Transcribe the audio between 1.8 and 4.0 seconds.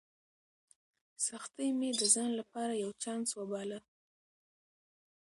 د ځان لپاره یو چانس وباله.